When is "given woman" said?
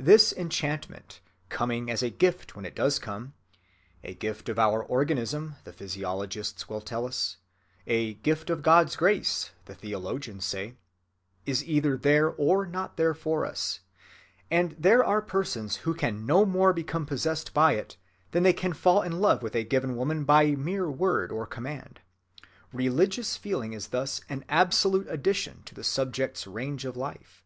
19.62-20.24